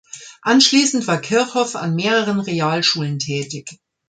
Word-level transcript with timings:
Anschließend 0.41 1.05
war 1.05 1.19
Kirchhoff 1.21 1.75
an 1.75 1.93
mehreren 1.93 2.39
Realschulen 2.39 3.19
tätig. 3.19 3.79